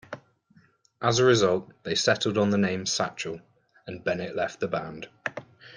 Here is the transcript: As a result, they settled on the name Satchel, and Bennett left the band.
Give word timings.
As 0.99 1.19
a 1.19 1.23
result, 1.23 1.71
they 1.83 1.93
settled 1.93 2.35
on 2.35 2.49
the 2.49 2.57
name 2.57 2.87
Satchel, 2.87 3.39
and 3.85 4.03
Bennett 4.03 4.35
left 4.35 4.59
the 4.59 4.67
band. 4.67 5.07